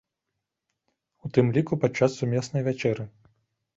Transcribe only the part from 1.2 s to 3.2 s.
У тым ліку падчас сумеснай вячэры.